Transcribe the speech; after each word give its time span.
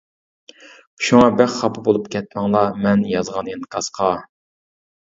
شۇڭا 1.09 1.27
بەك 1.41 1.53
خاپا 1.57 1.83
بولۇپ 1.89 2.09
كەتمەڭلار 2.17 2.75
مەن 2.87 3.05
يازغان 3.13 3.55
ئىنكاسقا. 3.55 4.15